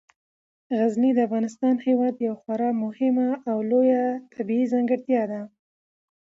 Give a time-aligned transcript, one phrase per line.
[0.77, 5.41] غزني د افغانستان هیواد یوه خورا مهمه او لویه طبیعي ځانګړتیا ده.